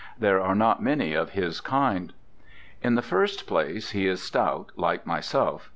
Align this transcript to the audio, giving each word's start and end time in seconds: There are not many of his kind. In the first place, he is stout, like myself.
There 0.17 0.41
are 0.41 0.55
not 0.55 0.81
many 0.81 1.13
of 1.13 1.29
his 1.37 1.61
kind. 1.61 2.11
In 2.81 2.95
the 2.95 3.03
first 3.03 3.45
place, 3.45 3.91
he 3.91 4.07
is 4.07 4.19
stout, 4.19 4.71
like 4.75 5.05
myself. 5.05 5.69